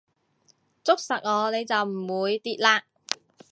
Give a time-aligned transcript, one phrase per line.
[0.83, 2.85] 捉實我你就唔會跌啦